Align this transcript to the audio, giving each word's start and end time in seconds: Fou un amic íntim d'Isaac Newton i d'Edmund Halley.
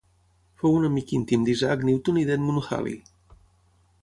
Fou 0.61 0.77
un 0.77 0.87
amic 0.87 1.13
íntim 1.19 1.45
d'Isaac 1.49 1.85
Newton 1.91 2.19
i 2.23 2.27
d'Edmund 2.31 2.67
Halley. 2.71 3.01